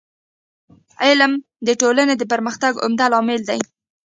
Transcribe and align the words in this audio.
علم 1.05 1.31
د 1.67 1.69
ټولني 1.81 2.15
د 2.17 2.23
پرمختګ 2.31 2.73
عمده 2.85 3.05
عامل 3.15 3.41
دی. 3.49 3.59